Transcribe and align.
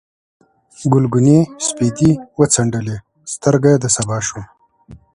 ګلګونې 0.93 1.37
سپېدې 1.67 2.11
وڅنډلې، 2.37 2.95
سترګه 3.33 3.71
د 3.83 3.85
سبا 3.95 4.17
شوم 4.27 4.43